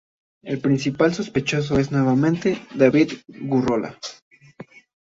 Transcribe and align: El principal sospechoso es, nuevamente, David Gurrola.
El 0.41 0.59
principal 0.59 1.13
sospechoso 1.13 1.77
es, 1.77 1.91
nuevamente, 1.91 2.65
David 2.73 3.11
Gurrola. 3.27 3.99